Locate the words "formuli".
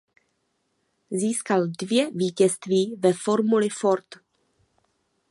3.13-3.69